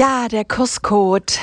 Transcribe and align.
Ja, 0.00 0.28
der 0.28 0.46
Kurscode. 0.46 1.38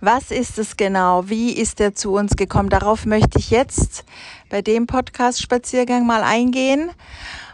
Was 0.00 0.30
ist 0.30 0.56
es 0.56 0.78
genau? 0.78 1.28
Wie 1.28 1.52
ist 1.52 1.78
er 1.78 1.94
zu 1.94 2.14
uns 2.14 2.34
gekommen? 2.34 2.70
Darauf 2.70 3.04
möchte 3.04 3.38
ich 3.38 3.50
jetzt 3.50 4.06
bei 4.48 4.62
dem 4.62 4.86
Podcast-Spaziergang 4.86 6.06
mal 6.06 6.22
eingehen. 6.22 6.90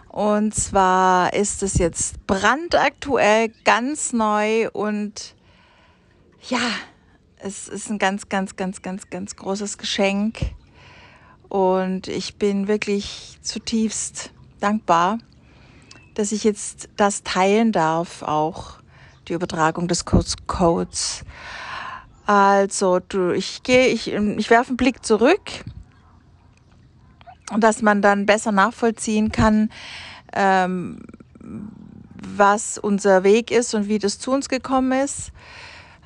Und 0.09 0.55
zwar 0.55 1.33
ist 1.33 1.65
es 1.65 1.79
jetzt 1.79 2.25
brandaktuell, 2.29 3.49
ganz 3.65 4.13
neu 4.13 4.71
und 4.71 5.35
ja, 6.49 6.71
es 7.39 7.67
ist 7.67 7.91
ein 7.91 7.99
ganz, 7.99 8.29
ganz, 8.29 8.55
ganz, 8.55 8.83
ganz, 8.83 9.11
ganz 9.11 9.35
großes 9.35 9.79
Geschenk. 9.79 10.43
Und 11.49 12.07
ich 12.07 12.37
bin 12.37 12.69
wirklich 12.69 13.41
zutiefst 13.43 14.31
dankbar, 14.61 15.19
dass 16.15 16.31
ich 16.31 16.45
jetzt 16.45 16.89
das 16.97 17.25
teilen 17.25 17.73
darf, 17.73 18.23
auch 18.23 18.76
die 19.29 19.35
Übertragung 19.35 19.89
des 19.89 20.05
Codes. 20.05 21.25
Also, 22.27 23.01
du, 23.01 23.31
ich 23.31 23.63
gehe, 23.63 23.89
ich, 23.89 24.13
ich 24.13 24.51
werfe 24.51 24.69
einen 24.69 24.77
Blick 24.77 25.05
zurück, 25.05 25.65
dass 27.59 27.83
man 27.83 28.03
dann 28.03 28.27
besser 28.27 28.53
nachvollziehen 28.53 29.31
kann, 29.31 29.71
ähm, 30.33 31.03
was 32.37 32.79
unser 32.79 33.23
Weg 33.23 33.51
ist 33.51 33.75
und 33.75 33.89
wie 33.89 33.99
das 33.99 34.19
zu 34.19 34.33
uns 34.33 34.49
gekommen 34.49 34.93
ist. 34.93 35.33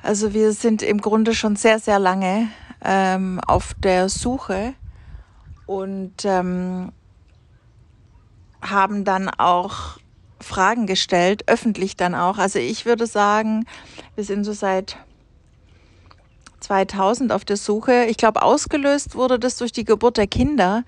Also 0.03 0.33
wir 0.33 0.51
sind 0.53 0.81
im 0.81 0.99
Grunde 0.99 1.33
schon 1.33 1.55
sehr, 1.55 1.79
sehr 1.79 1.99
lange 1.99 2.47
ähm, 2.83 3.39
auf 3.45 3.73
der 3.75 4.09
Suche 4.09 4.73
und 5.67 6.25
ähm, 6.25 6.91
haben 8.61 9.05
dann 9.05 9.29
auch 9.29 9.97
Fragen 10.41 10.87
gestellt, 10.87 11.43
öffentlich 11.47 11.95
dann 11.95 12.15
auch. 12.15 12.37
Also 12.37 12.59
ich 12.59 12.85
würde 12.85 13.05
sagen, 13.05 13.65
wir 14.15 14.23
sind 14.23 14.43
so 14.43 14.53
seit 14.53 14.97
2000 16.59 17.31
auf 17.31 17.43
der 17.43 17.57
Suche. 17.57 18.05
Ich 18.05 18.17
glaube, 18.17 18.41
ausgelöst 18.41 19.15
wurde 19.15 19.39
das 19.39 19.57
durch 19.57 19.71
die 19.71 19.83
Geburt 19.83 20.17
der 20.17 20.27
Kinder. 20.27 20.83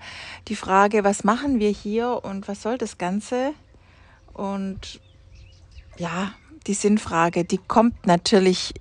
Die 0.48 0.56
Frage, 0.56 1.04
was 1.04 1.24
machen 1.24 1.58
wir 1.58 1.70
hier 1.70 2.20
und 2.24 2.48
was 2.48 2.62
soll 2.62 2.78
das 2.78 2.98
Ganze? 2.98 3.52
Und 4.32 5.00
ja, 5.96 6.32
die 6.66 6.74
Sinnfrage, 6.74 7.44
die 7.44 7.58
kommt 7.58 8.06
natürlich 8.06 8.74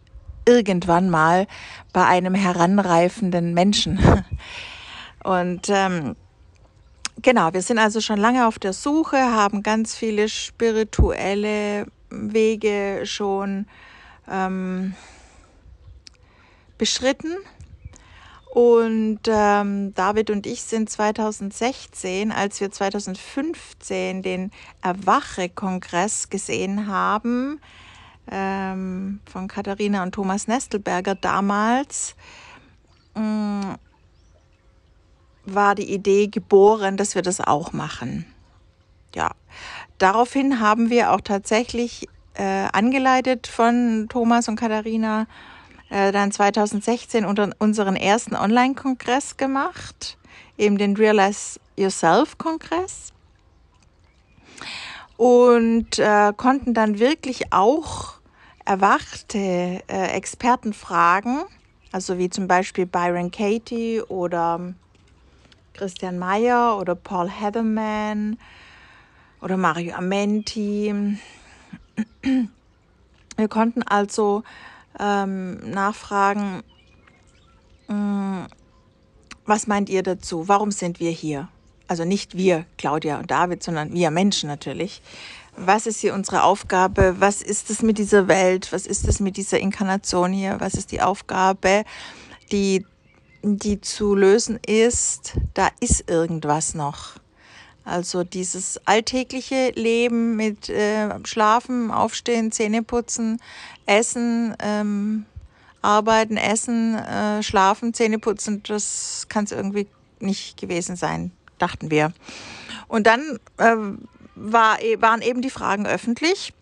irgendwann 0.46 1.10
mal 1.10 1.48
bei 1.94 2.06
einem 2.06 2.36
heranreifenden 2.36 3.54
Menschen. 3.54 4.00
Und 5.24 5.70
ähm, 5.70 6.18
genau, 7.22 7.54
wir 7.54 7.62
sind 7.62 7.80
also 7.80 8.02
schon 8.02 8.20
lange 8.20 8.48
auf 8.48 8.60
der 8.60 8.74
Suche, 8.74 9.18
haben 9.18 9.64
ganz 9.64 9.96
viele 9.96 10.30
spirituelle 10.30 11.88
Wege 12.10 13.02
schon 13.06 13.68
ähm, 14.30 14.94
beschritten. 16.78 17.36
Und 18.54 19.22
ähm, 19.26 19.96
David 19.96 20.30
und 20.30 20.46
ich 20.46 20.62
sind 20.62 20.88
2016, 20.88 22.32
als 22.32 22.62
wir 22.62 22.72
2015 22.72 24.22
den 24.22 24.52
Erwache-Kongress 24.84 26.30
gesehen 26.30 26.86
haben, 26.86 27.60
ähm, 28.32 29.22
von 29.26 29.48
Katharina 29.48 30.04
und 30.04 30.12
Thomas 30.14 30.48
Nestelberger 30.48 31.16
damals, 31.16 32.16
ähm, 33.16 33.76
war 35.46 35.76
die 35.76 35.94
Idee 35.94 36.28
geboren, 36.28 36.98
dass 36.98 37.16
wir 37.16 37.22
das 37.22 37.42
auch 37.42 37.74
machen. 37.74 38.26
Ja, 39.16 39.32
daraufhin 39.98 40.60
haben 40.60 40.90
wir 40.90 41.12
auch 41.12 41.22
tatsächlich 41.22 42.08
äh, 42.36 42.68
angeleitet 42.72 43.48
von 43.48 44.08
Thomas 44.10 44.48
und 44.48 44.56
Katharina 44.56 45.28
äh, 45.90 46.12
dann 46.12 46.32
2016 46.32 47.26
unter 47.26 47.52
unseren 47.60 47.96
ersten 47.96 48.36
Online-Kongress 48.36 49.38
gemacht, 49.38 50.18
eben 50.58 50.78
den 50.78 50.98
Realize 50.98 51.60
Yourself-Kongress. 51.78 53.14
Und 55.18 56.00
äh, 56.00 56.34
konnten 56.36 56.74
dann 56.74 56.98
wirklich 56.98 57.54
auch 57.54 58.16
erwachte 58.66 59.38
äh, 59.38 59.82
Experten 59.88 60.74
fragen, 60.74 61.44
also 61.92 62.18
wie 62.18 62.30
zum 62.30 62.48
Beispiel 62.48 62.88
Byron 62.88 63.30
Katie 63.30 64.02
oder 64.02 64.74
Christian 65.74 66.20
Mayer 66.20 66.78
oder 66.80 66.96
Paul 66.96 67.30
Heatherman 67.30 68.38
oder 69.42 69.58
Mario 69.58 69.96
Amenti. 69.96 70.94
Wir 73.36 73.48
konnten 73.48 73.84
also 73.84 74.44
ähm, 75.00 75.70
nachfragen, 75.70 76.64
mh, 77.88 77.96
mm, 77.96 78.48
was 79.46 79.68
meint 79.68 79.90
ihr 79.90 80.04
dazu? 80.04 80.48
Warum 80.48 80.72
sind 80.72 81.00
wir 81.00 81.12
hier? 81.12 81.50
Also 81.88 82.06
nicht 82.06 82.38
wir, 82.38 82.66
Claudia 82.78 83.20
und 83.20 83.30
David, 83.30 83.62
sondern 83.62 83.94
wir 83.94 84.10
Menschen 84.10 84.48
natürlich. 84.48 85.02
Was 85.56 85.86
ist 85.86 86.00
hier 86.00 86.14
unsere 86.14 86.44
Aufgabe? 86.44 87.16
Was 87.20 87.42
ist 87.42 87.70
es 87.70 87.82
mit 87.82 87.98
dieser 87.98 88.28
Welt? 88.28 88.72
Was 88.72 88.88
ist 88.88 89.08
es 89.08 89.20
mit 89.20 89.38
dieser 89.38 89.60
Inkarnation 89.60 90.32
hier? 90.32 90.60
Was 90.60 90.76
ist 90.76 90.92
die 90.92 91.02
Aufgabe, 91.02 91.84
die 92.52 92.86
die 93.44 93.82
zu 93.82 94.16
lösen 94.16 94.58
ist, 94.66 95.34
da 95.54 95.70
ist 95.82 96.10
irgendwas 96.10 96.74
noch. 96.74 97.16
Also 97.86 98.24
dieses 98.24 98.80
alltägliche 98.86 99.72
Leben 99.76 100.38
mit 100.38 100.70
äh, 100.70 101.10
Schlafen, 101.26 101.92
Aufstehen, 101.92 102.54
Zähneputzen, 102.54 103.42
Essen, 103.86 104.56
ähm, 104.60 105.26
Arbeiten, 105.82 106.38
Essen, 106.38 106.96
äh, 106.96 107.44
Schlafen, 107.44 107.94
Zähneputzen, 107.94 108.64
das 108.64 109.26
kann 109.28 109.44
es 109.44 109.52
irgendwie 109.52 109.88
nicht 110.22 110.56
gewesen 110.56 110.96
sein, 110.96 111.32
dachten 111.58 111.92
wir. 111.92 112.14
Und 112.88 113.06
dann 113.06 113.38
äh, 113.58 113.76
war, 114.36 114.82
e, 114.82 115.02
waren 115.02 115.22
eben 115.22 115.42
die 115.42 115.50
Fragen 115.50 115.86
öffentlich 115.86 116.54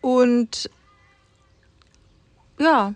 und 0.00 0.70
ja, 2.58 2.94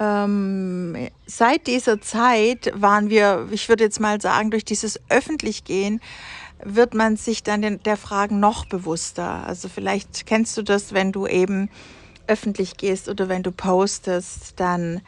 ähm, 0.00 0.96
seit 1.26 1.66
dieser 1.66 2.00
Zeit 2.00 2.72
waren 2.74 3.10
wir, 3.10 3.48
ich 3.50 3.68
würde 3.68 3.84
jetzt 3.84 4.00
mal 4.00 4.20
sagen, 4.20 4.50
durch 4.50 4.64
dieses 4.64 4.98
Öffentlichgehen 5.10 6.00
wird 6.64 6.94
man 6.94 7.16
sich 7.16 7.42
dann 7.42 7.62
den, 7.62 7.82
der 7.82 7.98
Fragen 7.98 8.40
noch 8.40 8.64
bewusster. 8.64 9.46
Also 9.46 9.68
vielleicht 9.68 10.26
kennst 10.26 10.56
du 10.56 10.62
das, 10.62 10.94
wenn 10.94 11.12
du 11.12 11.26
eben 11.26 11.68
öffentlich 12.26 12.78
gehst 12.78 13.08
oder 13.08 13.28
wenn 13.28 13.42
du 13.42 13.52
postest, 13.52 14.58
dann 14.58 15.02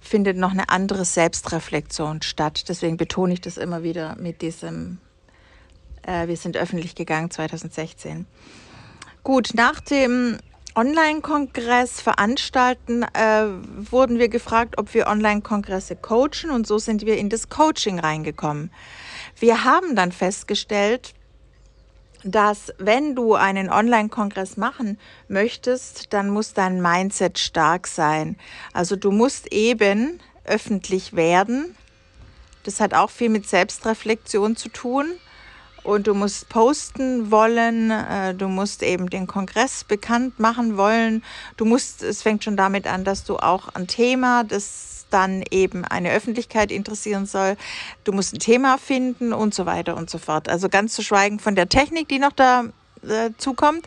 findet 0.00 0.36
noch 0.36 0.52
eine 0.52 0.70
andere 0.70 1.04
Selbstreflexion 1.04 2.22
statt. 2.22 2.68
Deswegen 2.68 2.96
betone 2.96 3.34
ich 3.34 3.40
das 3.40 3.58
immer 3.58 3.82
wieder 3.82 4.16
mit 4.16 4.40
diesem, 4.40 4.98
äh, 6.02 6.26
wir 6.26 6.36
sind 6.36 6.56
öffentlich 6.56 6.94
gegangen 6.94 7.30
2016. 7.30 8.26
Gut, 9.24 9.50
nach 9.54 9.80
dem 9.80 10.38
Online-Kongress 10.76 12.00
veranstalten, 12.00 13.02
äh, 13.02 13.46
wurden 13.90 14.18
wir 14.18 14.28
gefragt, 14.28 14.78
ob 14.78 14.94
wir 14.94 15.06
Online-Kongresse 15.06 15.96
coachen 15.96 16.50
und 16.50 16.66
so 16.66 16.78
sind 16.78 17.04
wir 17.06 17.16
in 17.16 17.28
das 17.28 17.48
Coaching 17.48 17.98
reingekommen. 17.98 18.70
Wir 19.38 19.64
haben 19.64 19.96
dann 19.96 20.12
festgestellt, 20.12 21.14
dass 22.24 22.72
wenn 22.78 23.14
du 23.14 23.34
einen 23.34 23.70
Online-Kongress 23.70 24.56
machen 24.56 24.98
möchtest, 25.28 26.12
dann 26.12 26.30
muss 26.30 26.52
dein 26.54 26.82
Mindset 26.82 27.38
stark 27.38 27.86
sein. 27.86 28.36
Also 28.72 28.96
du 28.96 29.10
musst 29.10 29.52
eben 29.52 30.20
öffentlich 30.44 31.14
werden. 31.14 31.76
Das 32.64 32.80
hat 32.80 32.94
auch 32.94 33.10
viel 33.10 33.28
mit 33.28 33.48
Selbstreflexion 33.48 34.56
zu 34.56 34.68
tun 34.68 35.06
und 35.88 36.06
du 36.06 36.12
musst 36.12 36.50
posten 36.50 37.30
wollen, 37.30 37.90
äh, 37.90 38.34
du 38.34 38.48
musst 38.48 38.82
eben 38.82 39.08
den 39.08 39.26
Kongress 39.26 39.84
bekannt 39.84 40.38
machen 40.38 40.76
wollen. 40.76 41.24
Du 41.56 41.64
musst, 41.64 42.02
es 42.02 42.20
fängt 42.20 42.44
schon 42.44 42.58
damit 42.58 42.86
an, 42.86 43.04
dass 43.04 43.24
du 43.24 43.38
auch 43.38 43.68
ein 43.74 43.86
Thema, 43.86 44.44
das 44.44 45.06
dann 45.08 45.42
eben 45.50 45.86
eine 45.86 46.12
Öffentlichkeit 46.12 46.70
interessieren 46.70 47.24
soll, 47.24 47.56
du 48.04 48.12
musst 48.12 48.34
ein 48.34 48.38
Thema 48.38 48.76
finden 48.76 49.32
und 49.32 49.54
so 49.54 49.64
weiter 49.64 49.96
und 49.96 50.10
so 50.10 50.18
fort. 50.18 50.50
Also 50.50 50.68
ganz 50.68 50.92
zu 50.92 51.02
schweigen 51.02 51.38
von 51.38 51.54
der 51.54 51.70
Technik, 51.70 52.06
die 52.08 52.18
noch 52.18 52.32
dazu 52.32 53.54
kommt, 53.54 53.86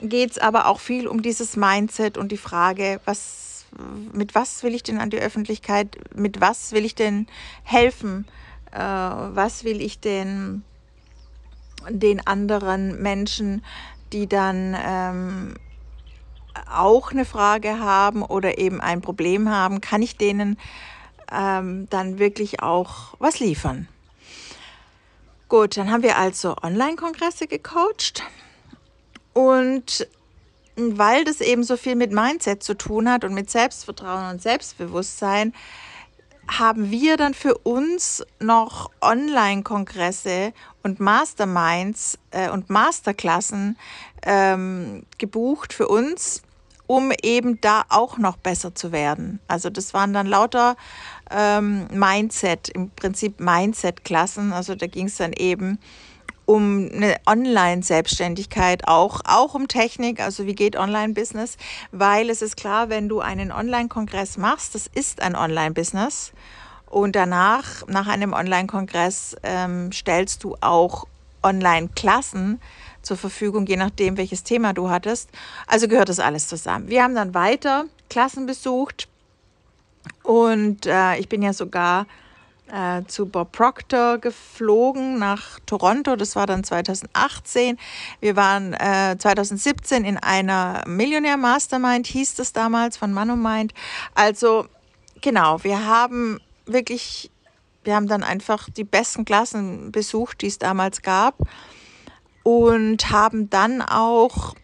geht 0.00 0.30
es 0.30 0.38
aber 0.38 0.68
auch 0.68 0.80
viel 0.80 1.06
um 1.06 1.20
dieses 1.20 1.54
Mindset 1.54 2.16
und 2.16 2.32
die 2.32 2.38
Frage, 2.38 2.98
was, 3.04 3.66
mit 4.14 4.34
was 4.34 4.62
will 4.62 4.74
ich 4.74 4.84
denn 4.84 4.98
an 4.98 5.10
die 5.10 5.18
Öffentlichkeit, 5.18 5.98
mit 6.14 6.40
was 6.40 6.72
will 6.72 6.86
ich 6.86 6.94
denn 6.94 7.26
helfen, 7.62 8.26
äh, 8.72 8.78
was 8.78 9.64
will 9.64 9.82
ich 9.82 10.00
denn 10.00 10.62
den 11.88 12.26
anderen 12.26 13.00
Menschen, 13.00 13.64
die 14.12 14.26
dann 14.26 14.76
ähm, 14.84 15.54
auch 16.70 17.12
eine 17.12 17.24
Frage 17.24 17.78
haben 17.78 18.22
oder 18.22 18.58
eben 18.58 18.80
ein 18.80 19.00
Problem 19.00 19.48
haben, 19.48 19.80
kann 19.80 20.02
ich 20.02 20.16
denen 20.16 20.58
ähm, 21.32 21.88
dann 21.90 22.18
wirklich 22.18 22.62
auch 22.62 23.14
was 23.18 23.40
liefern. 23.40 23.88
Gut, 25.48 25.76
dann 25.76 25.90
haben 25.90 26.02
wir 26.02 26.16
also 26.16 26.56
Online-Kongresse 26.62 27.46
gecoacht 27.46 28.22
und 29.32 30.06
weil 30.76 31.24
das 31.24 31.40
eben 31.40 31.64
so 31.64 31.76
viel 31.76 31.96
mit 31.96 32.12
Mindset 32.12 32.62
zu 32.62 32.74
tun 32.74 33.10
hat 33.10 33.24
und 33.24 33.34
mit 33.34 33.50
Selbstvertrauen 33.50 34.30
und 34.30 34.42
Selbstbewusstsein, 34.42 35.52
haben 36.58 36.90
wir 36.90 37.16
dann 37.16 37.34
für 37.34 37.56
uns 37.58 38.24
noch 38.40 38.90
Online-Kongresse 39.00 40.52
und 40.82 40.98
Masterminds 40.98 42.18
äh, 42.32 42.50
und 42.50 42.70
Masterklassen 42.70 43.78
ähm, 44.22 45.04
gebucht 45.18 45.72
für 45.72 45.88
uns, 45.88 46.42
um 46.86 47.12
eben 47.22 47.60
da 47.60 47.84
auch 47.88 48.18
noch 48.18 48.36
besser 48.36 48.74
zu 48.74 48.90
werden. 48.90 49.38
Also 49.46 49.70
das 49.70 49.94
waren 49.94 50.12
dann 50.12 50.26
lauter 50.26 50.76
ähm, 51.30 51.86
Mindset, 51.92 52.68
im 52.70 52.90
Prinzip 52.90 53.38
Mindset-Klassen. 53.38 54.52
Also 54.52 54.74
da 54.74 54.86
ging 54.86 55.06
es 55.06 55.16
dann 55.16 55.32
eben 55.32 55.78
um 56.50 56.90
eine 56.92 57.14
Online-Selbstständigkeit, 57.26 58.88
auch, 58.88 59.20
auch 59.24 59.54
um 59.54 59.68
Technik, 59.68 60.18
also 60.18 60.46
wie 60.46 60.56
geht 60.56 60.74
Online-Business, 60.74 61.56
weil 61.92 62.28
es 62.28 62.42
ist 62.42 62.56
klar, 62.56 62.88
wenn 62.88 63.08
du 63.08 63.20
einen 63.20 63.52
Online-Kongress 63.52 64.36
machst, 64.36 64.74
das 64.74 64.88
ist 64.88 65.22
ein 65.22 65.36
Online-Business 65.36 66.32
und 66.86 67.14
danach, 67.14 67.86
nach 67.86 68.08
einem 68.08 68.32
Online-Kongress, 68.32 69.36
ähm, 69.44 69.92
stellst 69.92 70.42
du 70.42 70.56
auch 70.60 71.06
Online-Klassen 71.44 72.60
zur 73.00 73.16
Verfügung, 73.16 73.66
je 73.66 73.76
nachdem, 73.76 74.16
welches 74.16 74.42
Thema 74.42 74.72
du 74.72 74.90
hattest. 74.90 75.30
Also 75.68 75.86
gehört 75.86 76.08
das 76.08 76.18
alles 76.18 76.48
zusammen. 76.48 76.88
Wir 76.88 77.04
haben 77.04 77.14
dann 77.14 77.32
weiter 77.32 77.84
Klassen 78.08 78.46
besucht 78.46 79.06
und 80.24 80.84
äh, 80.86 81.16
ich 81.18 81.28
bin 81.28 81.42
ja 81.42 81.52
sogar 81.52 82.06
äh, 82.72 83.04
zu 83.06 83.26
Bob 83.26 83.52
Proctor 83.52 84.18
geflogen 84.18 85.18
nach 85.18 85.60
Toronto. 85.66 86.16
Das 86.16 86.36
war 86.36 86.46
dann 86.46 86.64
2018. 86.64 87.78
Wir 88.20 88.36
waren 88.36 88.74
äh, 88.74 89.16
2017 89.18 90.04
in 90.04 90.16
einer 90.16 90.82
Millionär 90.86 91.36
Mastermind, 91.36 92.06
hieß 92.06 92.36
das 92.36 92.52
damals 92.52 92.96
von 92.96 93.12
Manomind. 93.12 93.74
Also 94.14 94.66
genau, 95.20 95.62
wir 95.64 95.86
haben 95.86 96.40
wirklich, 96.66 97.30
wir 97.84 97.94
haben 97.94 98.06
dann 98.06 98.22
einfach 98.22 98.68
die 98.70 98.84
besten 98.84 99.24
Klassen 99.24 99.92
besucht, 99.92 100.42
die 100.42 100.46
es 100.46 100.58
damals 100.58 101.02
gab 101.02 101.36
und 102.42 103.10
haben 103.10 103.50
dann 103.50 103.82
auch 103.82 104.54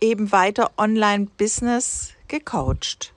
eben 0.00 0.32
weiter 0.32 0.72
Online-Business 0.76 2.12
gecoacht. 2.28 3.12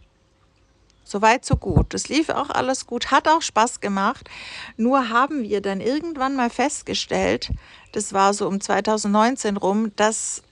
Soweit, 1.10 1.44
so 1.44 1.56
gut. 1.56 1.96
Das 1.96 2.08
lief 2.08 2.30
auch 2.30 2.52
alles 2.52 2.86
gut, 2.86 3.10
hat 3.10 3.28
auch 3.28 3.42
Spaß 3.42 3.80
gemacht. 3.80 4.30
Nur 4.78 5.10
haben 5.10 5.42
wir 5.42 5.60
dann 5.60 5.82
irgendwann 5.82 6.36
mal 6.36 6.52
festgestellt, 6.52 7.50
das 7.94 8.14
war 8.14 8.32
so 8.36 8.48
um 8.48 8.62
2019 8.62 9.58
rum, 9.58 9.92
dass 9.96 10.44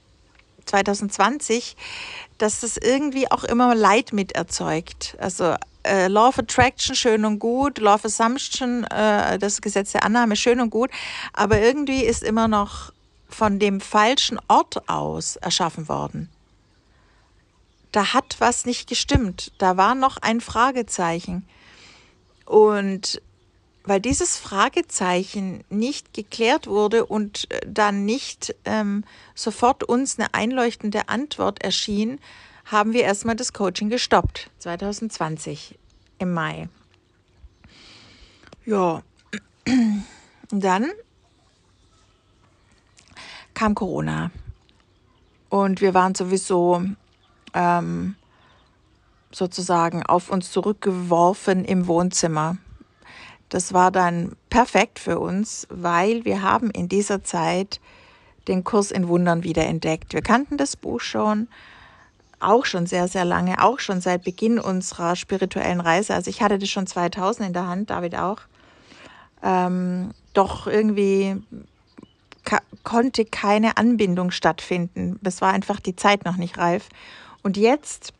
2020, 0.65 1.77
dass 2.39 2.62
das 2.62 2.77
irgendwie 2.77 3.30
auch 3.30 3.44
immer 3.44 3.75
Leid 3.75 4.13
mit 4.13 4.31
erzeugt. 4.31 5.15
Also 5.19 5.54
äh, 5.83 6.07
Law 6.07 6.30
of 6.30 6.39
Attraction 6.39 6.95
schön 6.95 7.24
und 7.24 7.38
gut, 7.38 7.77
Law 7.77 7.94
of 7.94 8.06
Assumption, 8.06 8.83
äh, 8.86 9.38
das 9.38 9.62
Gesetz 9.62 9.92
der 9.92 10.04
Annahme 10.04 10.36
schön 10.36 10.59
und 10.59 10.71
gut, 10.71 10.89
aber 11.33 11.62
irgendwie 11.62 12.04
ist 12.04 12.24
immer 12.24 12.48
noch 12.48 12.92
von 13.30 13.59
dem 13.59 13.80
falschen 13.80 14.39
Ort 14.48 14.89
aus 14.89 15.36
erschaffen 15.36 15.88
worden 15.88 16.31
da 17.91 18.13
hat 18.13 18.37
was 18.39 18.65
nicht 18.65 18.87
gestimmt. 18.87 19.51
Da 19.57 19.77
war 19.77 19.95
noch 19.95 20.17
ein 20.17 20.41
Fragezeichen. 20.41 21.47
Und 22.45 23.21
weil 23.83 24.01
dieses 24.01 24.37
Fragezeichen 24.37 25.63
nicht 25.69 26.13
geklärt 26.13 26.67
wurde 26.67 27.05
und 27.05 27.49
äh, 27.51 27.61
dann 27.65 28.05
nicht 28.05 28.53
ähm, 28.65 29.03
sofort 29.33 29.83
uns 29.83 30.19
eine 30.19 30.33
einleuchtende 30.33 31.07
Antwort 31.07 31.61
erschien, 31.63 32.19
haben 32.65 32.91
wir 32.91 33.03
erstmal 33.03 33.37
das 33.37 33.53
Coaching 33.53 33.89
gestoppt, 33.89 34.49
2020 34.59 35.79
im 36.19 36.33
Mai. 36.33 36.67
Ja, 38.65 39.03
dann 40.49 40.91
kam 43.53 43.73
Corona 43.73 44.31
und 45.49 45.79
wir 45.79 45.93
waren 45.93 46.13
sowieso 46.13 46.83
ähm, 47.53 48.15
sozusagen 49.31 50.03
auf 50.03 50.29
uns 50.29 50.51
zurückgeworfen 50.51 51.65
im 51.65 51.88
Wohnzimmer. 51.88 52.57
Das 53.49 53.73
war 53.73 53.91
dann 53.91 54.35
perfekt 54.49 54.99
für 54.99 55.19
uns, 55.19 55.67
weil 55.69 56.25
wir 56.25 56.41
haben 56.41 56.69
in 56.69 56.89
dieser 56.89 57.23
Zeit 57.23 57.79
den 58.47 58.63
Kurs 58.63 58.91
in 58.91 59.07
Wundern 59.07 59.44
wieder 59.44 59.65
entdeckt. 59.65 60.13
Wir 60.13 60.21
kannten 60.21 60.57
das 60.57 60.75
Buch 60.75 61.01
schon, 61.01 61.47
auch 62.39 62.65
schon 62.65 62.85
sehr, 62.85 63.07
sehr 63.07 63.25
lange, 63.25 63.63
auch 63.63 63.79
schon 63.79 64.01
seit 64.01 64.23
Beginn 64.23 64.59
unserer 64.59 65.15
spirituellen 65.15 65.81
Reise. 65.81 66.13
Also 66.13 66.29
ich 66.29 66.41
hatte 66.41 66.57
das 66.57 66.69
schon 66.69 66.88
2000 66.88 67.47
in 67.47 67.53
der 67.53 67.67
Hand, 67.67 67.89
David 67.89 68.15
auch. 68.15 68.41
Ähm, 69.44 70.11
doch 70.33 70.67
irgendwie 70.67 71.41
konnte 72.83 73.25
keine 73.25 73.77
Anbindung 73.77 74.31
stattfinden. 74.31 75.19
Es 75.23 75.41
war 75.41 75.51
einfach 75.51 75.79
die 75.79 75.95
Zeit 75.95 76.25
noch 76.25 76.38
nicht 76.38 76.57
reif. 76.57 76.89
Und 77.47 77.55
jetzt 77.55 78.11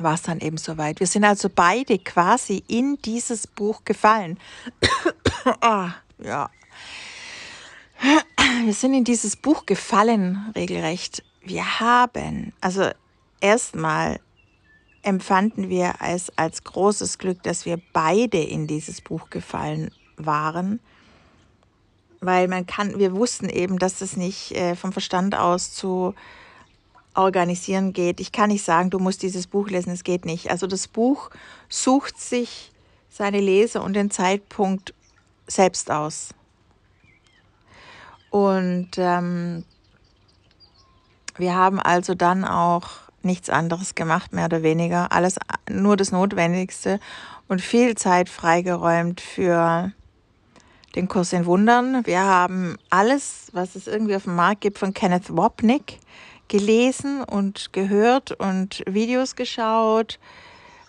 war 0.00 0.14
es 0.14 0.22
dann 0.22 0.40
eben 0.40 0.56
soweit. 0.56 0.98
Wir 0.98 1.06
sind 1.06 1.22
also 1.22 1.48
beide 1.48 2.00
quasi 2.00 2.64
in 2.66 2.98
dieses 3.04 3.46
Buch 3.46 3.84
gefallen. 3.84 4.40
ah, 5.60 5.92
ja. 6.18 6.50
Wir 8.64 8.74
sind 8.74 8.94
in 8.94 9.04
dieses 9.04 9.36
Buch 9.36 9.66
gefallen, 9.66 10.50
regelrecht. 10.56 11.22
Wir 11.42 11.78
haben, 11.78 12.52
also 12.60 12.90
erstmal 13.40 14.18
empfanden 15.02 15.68
wir 15.68 15.94
es 16.04 16.36
als 16.36 16.64
großes 16.64 17.18
Glück, 17.18 17.44
dass 17.44 17.66
wir 17.66 17.80
beide 17.92 18.42
in 18.42 18.66
dieses 18.66 19.00
Buch 19.00 19.30
gefallen 19.30 19.92
waren, 20.16 20.80
weil 22.20 22.48
man 22.48 22.66
kann, 22.66 22.98
wir 22.98 23.14
wussten 23.14 23.48
eben, 23.48 23.78
dass 23.78 24.00
es 24.00 24.16
nicht 24.16 24.56
äh, 24.56 24.74
vom 24.74 24.90
Verstand 24.90 25.36
aus 25.36 25.72
zu 25.72 26.16
organisieren 27.18 27.92
geht. 27.92 28.20
Ich 28.20 28.32
kann 28.32 28.48
nicht 28.48 28.64
sagen, 28.64 28.90
du 28.90 28.98
musst 28.98 29.22
dieses 29.22 29.46
Buch 29.46 29.68
lesen, 29.68 29.92
es 29.92 30.04
geht 30.04 30.24
nicht. 30.24 30.50
Also 30.50 30.66
das 30.66 30.88
Buch 30.88 31.30
sucht 31.68 32.18
sich 32.18 32.72
seine 33.08 33.40
Leser 33.40 33.82
und 33.82 33.94
den 33.94 34.10
Zeitpunkt 34.10 34.94
selbst 35.46 35.90
aus. 35.90 36.30
Und 38.30 38.90
ähm, 38.96 39.64
wir 41.36 41.54
haben 41.54 41.80
also 41.80 42.14
dann 42.14 42.44
auch 42.44 42.88
nichts 43.22 43.50
anderes 43.50 43.94
gemacht, 43.94 44.32
mehr 44.32 44.44
oder 44.44 44.62
weniger. 44.62 45.10
Alles 45.10 45.36
nur 45.68 45.96
das 45.96 46.12
Notwendigste 46.12 47.00
und 47.48 47.60
viel 47.60 47.96
Zeit 47.96 48.28
freigeräumt 48.28 49.20
für 49.20 49.92
den 50.94 51.08
Kurs 51.08 51.32
in 51.32 51.46
Wundern. 51.46 52.06
Wir 52.06 52.22
haben 52.22 52.76
alles, 52.90 53.48
was 53.52 53.74
es 53.74 53.86
irgendwie 53.86 54.14
auf 54.14 54.24
dem 54.24 54.36
Markt 54.36 54.60
gibt, 54.60 54.78
von 54.78 54.94
Kenneth 54.94 55.36
Wapnick 55.36 55.98
gelesen 56.48 57.22
und 57.22 57.72
gehört 57.72 58.32
und 58.32 58.82
Videos 58.86 59.36
geschaut. 59.36 60.18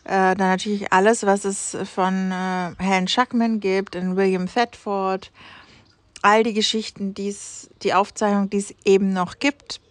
Äh, 0.06 0.36
dann 0.36 0.38
natürlich 0.38 0.92
alles, 0.92 1.26
was 1.26 1.46
es 1.46 1.78
von 1.94 2.32
äh, 2.32 2.72
Helen 2.80 3.08
Schuckman 3.08 3.60
gibt 3.60 3.96
und 3.96 4.16
William 4.16 4.48
Thetford. 4.48 5.32
All 6.22 6.44
die 6.44 6.54
Geschichten, 6.54 7.14
die's, 7.14 7.70
die 7.84 7.94
Aufzeichnung, 7.94 8.50
die 8.50 8.58
es 8.58 8.74
eben 8.86 9.14
noch 9.14 9.40
gibt. 9.40 9.82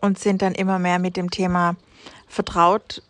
Und 0.00 0.18
sind 0.18 0.42
dann 0.42 0.54
immer 0.54 0.78
mehr 0.78 0.98
mit 0.98 1.16
dem 1.16 1.30
Thema 1.30 1.76
vertraut 2.28 3.02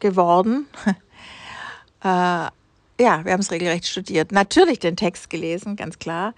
geworden. 0.00 0.66
äh, 2.04 2.04
ja, 2.04 2.52
wir 2.98 3.32
haben 3.32 3.40
es 3.40 3.50
regelrecht 3.50 3.86
studiert. 3.86 4.30
Natürlich 4.30 4.78
den 4.78 4.96
Text 4.96 5.30
gelesen, 5.30 5.76
ganz 5.76 5.98
klar. 5.98 6.34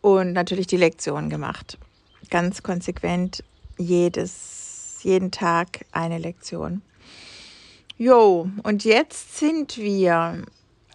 Und 0.00 0.32
natürlich 0.32 0.66
die 0.66 0.76
Lektion 0.76 1.30
gemacht 1.30 1.78
ganz 2.30 2.62
konsequent 2.62 3.44
jedes, 3.76 4.98
jeden 5.02 5.30
Tag 5.30 5.84
eine 5.92 6.18
Lektion. 6.18 6.80
Jo, 7.96 8.48
und 8.62 8.84
jetzt 8.84 9.38
sind 9.38 9.76
wir 9.76 10.42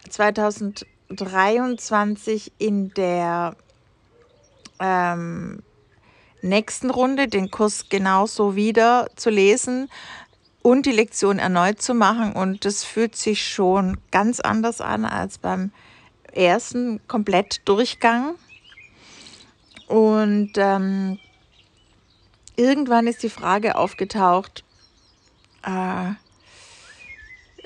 2023 0.10 2.52
in 2.58 2.94
der 2.94 3.56
ähm, 4.80 5.62
nächsten 6.42 6.90
Runde, 6.90 7.28
den 7.28 7.52
Kurs 7.52 7.90
genauso 7.90 8.56
wieder 8.56 9.08
zu 9.16 9.30
lesen 9.30 9.90
und 10.62 10.86
die 10.86 10.92
Lektion 10.92 11.40
erneut 11.40 11.82
zu 11.82 11.94
machen. 11.94 12.34
Und 12.34 12.66
das 12.66 12.84
fühlt 12.84 13.16
sich 13.16 13.48
schon 13.48 13.98
ganz 14.12 14.40
anders 14.40 14.82
an 14.82 15.06
als 15.06 15.38
beim 15.38 15.72
ersten 16.34 17.00
Komplettdurchgang. 17.08 18.36
Und 19.90 20.52
ähm, 20.58 21.20
irgendwann 22.56 23.08
ist 23.08 23.24
die 23.24 23.30
Frage 23.30 23.76
aufgetaucht, 23.76 24.64
äh, 25.64 26.12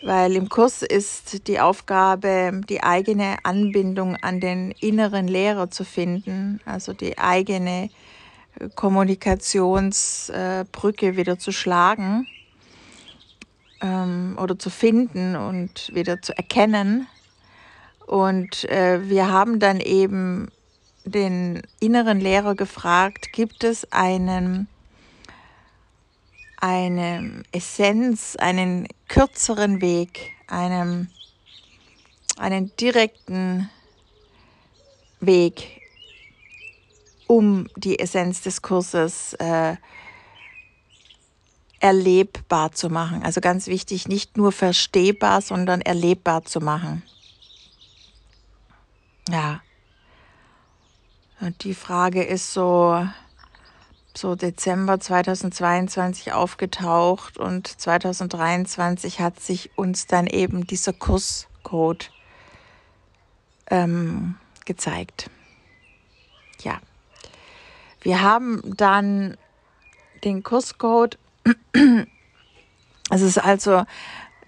weil 0.01 0.36
im 0.36 0.50
Kurs 0.50 0.82
ist 0.82 1.48
die 1.48 1.60
Aufgabe, 1.60 2.62
die 2.70 2.82
eigene 2.82 3.38
Anbindung 3.44 4.15
an 4.18 4.39
den 4.39 4.72
inneren 4.72 5.27
Lehrer 5.27 5.70
zu 5.70 5.84
finden, 5.84 6.62
also 6.65 6.94
die 6.94 7.18
eigene 7.18 7.89
Kommunikationsbrücke 8.75 11.18
wieder 11.18 11.38
zu 11.38 11.51
schlagen 11.51 12.25
ähm, 13.82 14.38
oder 14.42 14.58
zu 14.58 14.70
finden 14.70 15.36
und 15.36 15.94
wieder 15.94 16.22
zu 16.22 16.38
erkennen. 16.38 17.08
Und 18.08 18.63
äh, 18.70 19.10
wir 19.10 19.30
haben 19.30 19.60
dann 19.60 19.82
eben 19.82 20.50
den 21.05 21.62
inneren 21.79 22.19
Lehrer 22.19 22.55
gefragt, 22.55 23.33
gibt 23.33 23.63
es 23.63 23.91
einen, 23.91 24.67
eine 26.57 27.43
Essenz, 27.51 28.36
einen 28.38 28.88
kürzeren 29.07 29.81
Weg, 29.81 30.31
einem, 30.48 31.10
einen 32.38 32.75
direkten 32.77 33.69
Weg, 35.19 35.81
um 37.27 37.67
die 37.75 38.00
Essenz 38.00 38.41
des 38.41 38.62
Kurses 38.62 39.33
äh, 39.36 39.75
erlebbar 41.79 42.72
zu 42.72 42.89
machen. 42.89 43.24
Also 43.24 43.41
ganz 43.41 43.67
wichtig, 43.67 44.07
nicht 44.07 44.38
nur 44.38 44.53
verstehbar, 44.53 45.41
sondern 45.41 45.81
erlebbar 45.81 46.45
zu 46.45 46.62
machen. 46.62 47.03
Ja. 49.29 49.62
Die 51.61 51.73
Frage 51.73 52.23
ist 52.23 52.53
so, 52.53 53.07
so 54.15 54.35
Dezember 54.35 54.99
2022 54.99 56.31
aufgetaucht 56.31 57.37
und 57.37 57.67
2023 57.67 59.19
hat 59.19 59.39
sich 59.39 59.71
uns 59.75 60.07
dann 60.07 60.27
eben 60.27 60.65
dieser 60.67 60.93
Kurscode 60.93 62.11
ähm, 63.69 64.35
gezeigt. 64.65 65.29
Ja. 66.61 66.79
Wir 68.01 68.21
haben 68.21 68.61
dann 68.77 69.37
den 70.23 70.43
Kurscode. 70.43 71.17
Es 73.09 73.21
ist 73.21 73.37
also 73.37 73.83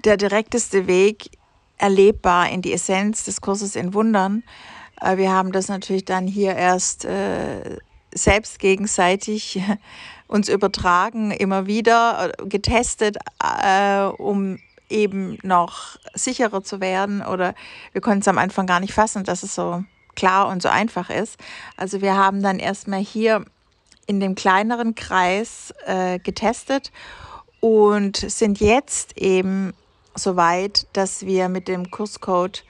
der 0.06 0.18
direkteste 0.18 0.88
Weg 0.88 1.32
erlebbar 1.78 2.50
in 2.50 2.62
die 2.62 2.74
Essenz 2.74 3.26
des 3.26 3.42
Kurses 3.42 3.76
in 3.76 3.94
Wundern. 3.94 4.44
Wir 5.02 5.32
haben 5.32 5.52
das 5.52 5.68
natürlich 5.68 6.06
dann 6.06 6.28
hier 6.28 6.56
erst 6.56 7.06
äh, 7.06 7.78
selbst 8.14 8.60
gegenseitig 8.60 9.62
uns 10.28 10.50
übertragen, 10.50 11.32
immer 11.32 11.68
wieder 11.68 12.32
äh, 12.40 12.48
getestet, 12.48 13.18
äh, 13.44 14.04
um 14.06 14.60
eben 14.90 15.38
noch 15.44 15.98
sicherer 16.14 16.64
zu 16.64 16.80
werden. 16.80 17.22
Oder 17.22 17.56
wir 17.92 18.02
konnten 18.02 18.22
es 18.22 18.28
am 18.28 18.38
Anfang 18.38 18.68
gar 18.68 18.80
nicht 18.80 18.94
fassen, 18.94 19.24
dass 19.24 19.44
es 19.44 19.56
so 19.56 19.84
klar 20.16 20.48
und 20.48 20.62
so 20.62 20.70
einfach 20.70 21.10
ist. 21.10 21.38
Also 21.78 22.02
wir 22.02 22.16
haben 22.16 22.42
dann 22.42 22.60
erstmal 22.60 23.02
hier 23.02 23.46
in 24.08 24.20
dem 24.20 24.36
kleineren 24.36 24.96
Kreis 24.96 25.74
äh, 25.86 26.20
getestet 26.20 26.92
und 27.60 28.18
sind 28.18 28.60
jetzt 28.60 29.18
eben 29.18 29.74
so 30.14 30.36
weit, 30.36 30.88
dass 30.94 31.26
wir 31.26 31.50
mit 31.50 31.68
dem 31.68 31.92
Kurscode 31.92 32.64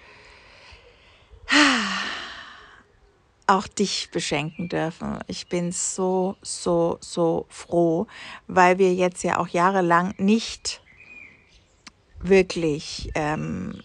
auch 3.47 3.67
dich 3.67 4.09
beschenken 4.11 4.69
dürfen. 4.69 5.19
Ich 5.27 5.47
bin 5.47 5.71
so, 5.71 6.35
so, 6.41 6.97
so 7.01 7.45
froh, 7.49 8.07
weil 8.47 8.77
wir 8.77 8.93
jetzt 8.93 9.23
ja 9.23 9.37
auch 9.37 9.47
jahrelang 9.47 10.13
nicht 10.17 10.81
wirklich 12.19 13.11
ähm, 13.15 13.81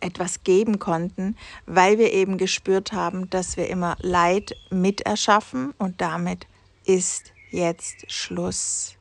etwas 0.00 0.42
geben 0.44 0.78
konnten, 0.78 1.36
weil 1.66 1.98
wir 1.98 2.12
eben 2.12 2.38
gespürt 2.38 2.92
haben, 2.92 3.30
dass 3.30 3.56
wir 3.56 3.68
immer 3.68 3.96
Leid 4.00 4.56
miterschaffen 4.70 5.72
und 5.78 6.00
damit 6.00 6.46
ist 6.84 7.32
jetzt 7.50 8.10
Schluss. 8.10 8.96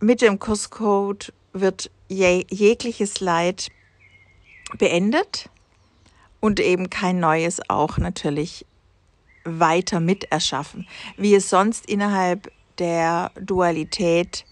Mit 0.00 0.20
dem 0.20 0.38
Kurscode 0.38 1.32
wird 1.52 1.90
je 2.08 2.44
jegliches 2.50 3.20
Leid 3.20 3.68
beendet 4.78 5.48
und 6.42 6.58
eben 6.58 6.90
kein 6.90 7.20
neues 7.20 7.60
auch 7.70 7.98
natürlich 7.98 8.66
weiter 9.44 10.00
miterschaffen, 10.00 10.88
wie 11.16 11.36
es 11.36 11.48
sonst 11.48 11.86
innerhalb 11.86 12.50
der 12.78 13.30
Dualität 13.40 14.44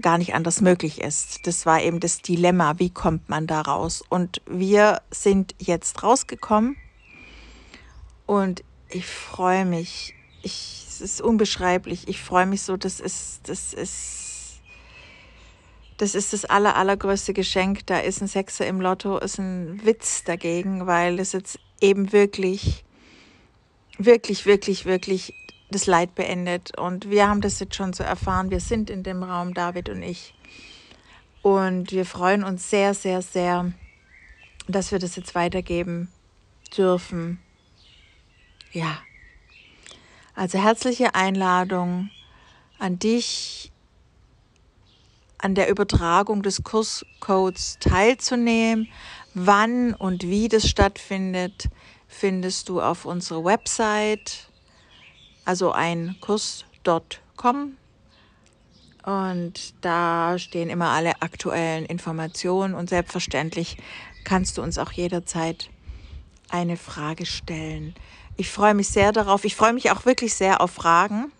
gar 0.00 0.16
nicht 0.16 0.34
anders 0.34 0.62
möglich 0.62 1.00
ist. 1.02 1.46
Das 1.46 1.66
war 1.66 1.82
eben 1.82 2.00
das 2.00 2.22
Dilemma, 2.22 2.78
wie 2.78 2.88
kommt 2.88 3.28
man 3.28 3.46
da 3.46 3.60
raus? 3.60 4.02
Und 4.08 4.40
wir 4.46 5.02
sind 5.10 5.54
jetzt 5.58 6.02
rausgekommen 6.02 6.76
und 8.24 8.64
ich 8.88 9.04
freue 9.06 9.66
mich. 9.66 10.14
Ich, 10.42 10.86
es 10.88 11.02
ist 11.02 11.20
unbeschreiblich. 11.20 12.08
Ich 12.08 12.22
freue 12.22 12.46
mich 12.46 12.62
so, 12.62 12.78
das 12.78 12.98
ist, 12.98 13.40
das 13.46 13.74
ist, 13.74 14.29
das 16.00 16.14
ist 16.14 16.32
das 16.32 16.46
aller, 16.46 16.76
allergrößte 16.76 17.34
Geschenk. 17.34 17.86
Da 17.86 17.98
ist 17.98 18.22
ein 18.22 18.26
Sechser 18.26 18.66
im 18.66 18.80
Lotto, 18.80 19.18
ist 19.18 19.38
ein 19.38 19.84
Witz 19.84 20.24
dagegen, 20.24 20.86
weil 20.86 21.18
es 21.18 21.32
jetzt 21.32 21.58
eben 21.78 22.10
wirklich, 22.10 22.84
wirklich, 23.98 24.46
wirklich, 24.46 24.86
wirklich 24.86 25.34
das 25.70 25.86
Leid 25.86 26.14
beendet. 26.14 26.78
Und 26.78 27.10
wir 27.10 27.28
haben 27.28 27.42
das 27.42 27.60
jetzt 27.60 27.74
schon 27.74 27.92
so 27.92 28.02
erfahren. 28.02 28.50
Wir 28.50 28.60
sind 28.60 28.88
in 28.88 29.02
dem 29.02 29.22
Raum, 29.22 29.52
David 29.52 29.90
und 29.90 30.02
ich. 30.02 30.32
Und 31.42 31.92
wir 31.92 32.06
freuen 32.06 32.44
uns 32.44 32.70
sehr, 32.70 32.94
sehr, 32.94 33.20
sehr, 33.20 33.70
dass 34.68 34.92
wir 34.92 35.00
das 35.00 35.16
jetzt 35.16 35.34
weitergeben 35.34 36.10
dürfen. 36.74 37.40
Ja. 38.72 39.02
Also 40.34 40.58
herzliche 40.58 41.14
Einladung 41.14 42.08
an 42.78 42.98
dich, 42.98 43.69
an 45.40 45.54
der 45.54 45.70
Übertragung 45.70 46.42
des 46.42 46.62
Kurscodes 46.62 47.78
teilzunehmen. 47.80 48.88
Wann 49.34 49.94
und 49.94 50.24
wie 50.24 50.48
das 50.48 50.68
stattfindet, 50.68 51.68
findest 52.08 52.68
du 52.68 52.80
auf 52.80 53.04
unserer 53.04 53.44
Website 53.44 54.50
also 55.44 55.72
ein 55.72 56.16
Kurs.com. 56.20 57.76
Und 59.04 59.74
da 59.80 60.38
stehen 60.38 60.68
immer 60.68 60.90
alle 60.90 61.22
aktuellen 61.22 61.86
Informationen 61.86 62.74
und 62.74 62.90
selbstverständlich 62.90 63.78
kannst 64.24 64.58
du 64.58 64.62
uns 64.62 64.78
auch 64.78 64.92
jederzeit 64.92 65.70
eine 66.50 66.76
Frage 66.76 67.26
stellen. 67.26 67.94
Ich 68.36 68.50
freue 68.50 68.74
mich 68.74 68.88
sehr 68.88 69.12
darauf. 69.12 69.44
Ich 69.44 69.56
freue 69.56 69.72
mich 69.72 69.90
auch 69.90 70.04
wirklich 70.04 70.34
sehr 70.34 70.60
auf 70.60 70.70
Fragen. 70.70 71.32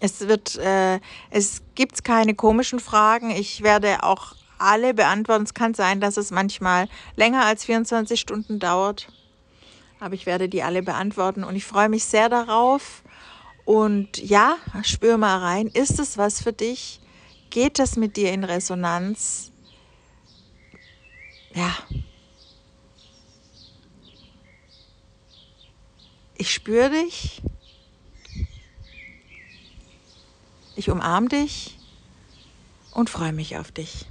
Es 0.00 0.20
wird, 0.28 0.56
äh, 0.56 1.00
es 1.30 1.62
gibt 1.74 2.04
keine 2.04 2.34
komischen 2.34 2.80
Fragen. 2.80 3.30
Ich 3.30 3.62
werde 3.62 4.02
auch 4.02 4.34
alle 4.58 4.94
beantworten. 4.94 5.44
Es 5.44 5.54
kann 5.54 5.74
sein, 5.74 6.00
dass 6.00 6.16
es 6.16 6.30
manchmal 6.30 6.88
länger 7.16 7.44
als 7.44 7.64
24 7.64 8.18
Stunden 8.20 8.58
dauert 8.58 9.08
aber 10.00 10.14
ich 10.14 10.26
werde 10.26 10.48
die 10.48 10.62
alle 10.62 10.82
beantworten 10.82 11.44
und 11.44 11.56
ich 11.56 11.64
freue 11.64 11.88
mich 11.88 12.04
sehr 12.04 12.28
darauf. 12.28 13.02
Und 13.64 14.18
ja, 14.18 14.56
spür 14.82 15.18
mal 15.18 15.38
rein, 15.38 15.66
ist 15.66 15.98
es 15.98 16.16
was 16.16 16.42
für 16.42 16.52
dich? 16.52 17.00
Geht 17.50 17.78
das 17.78 17.96
mit 17.96 18.16
dir 18.16 18.32
in 18.32 18.44
Resonanz? 18.44 19.52
Ja. 21.54 21.74
Ich 26.36 26.52
spüre 26.52 26.90
dich. 26.90 27.42
Ich 30.78 30.90
umarme 30.90 31.26
dich 31.26 31.76
und 32.92 33.10
freue 33.10 33.32
mich 33.32 33.56
auf 33.56 33.72
dich. 33.72 34.06